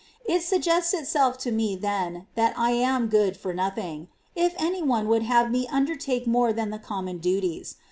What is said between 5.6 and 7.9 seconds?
undertake more than the common duties.